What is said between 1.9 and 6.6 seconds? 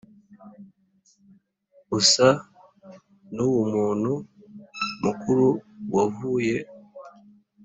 usa nuwumuntu mukuru wavuye